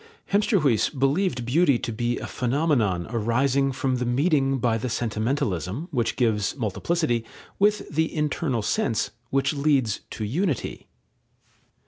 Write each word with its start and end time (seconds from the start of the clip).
Hemsterhuis 0.31 0.89
believed 0.89 1.45
beauty 1.45 1.77
to 1.77 1.91
be 1.93 2.17
a 2.17 2.25
phenomenon 2.25 3.05
arising 3.11 3.71
from 3.71 3.97
the 3.97 4.05
meeting 4.07 4.57
by 4.57 4.79
the 4.79 4.89
sentimentalism, 4.89 5.89
which 5.91 6.15
gives 6.15 6.55
multiplicity, 6.57 7.23
with 7.59 7.87
the 7.87 8.11
internal 8.11 8.63
sense, 8.63 9.11
which 9.29 9.51
tends 9.53 9.99
to 10.09 10.25
unity. 10.25 10.87